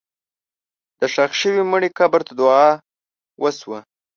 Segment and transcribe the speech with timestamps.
[0.99, 2.67] د ښخ شوي مړي قبر ته دعا
[3.41, 3.79] وشوه.